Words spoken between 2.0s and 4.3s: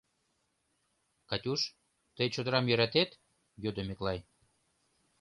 тый чодрам йӧратет?— йодо Миклай.